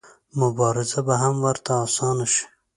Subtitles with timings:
[0.41, 2.43] مبارزه به هم ورته اسانه شي.